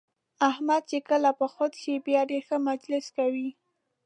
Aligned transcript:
احمد 0.49 0.81
چې 0.91 0.97
کله 1.09 1.29
په 1.39 1.45
خود 1.53 1.71
کې 1.73 1.79
شي 1.83 1.95
بیا 2.05 2.21
ډېر 2.29 2.41
ښه 2.47 2.57
مجلس 2.69 3.05
کوي. 3.17 3.49